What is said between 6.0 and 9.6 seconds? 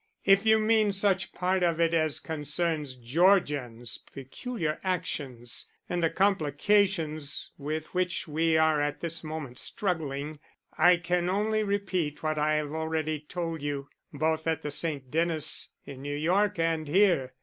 the complications with which we are at this moment